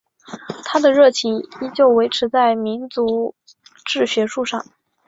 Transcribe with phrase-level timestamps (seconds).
[0.65, 3.35] 他的热情依旧维持在民族
[3.85, 4.65] 志学术上。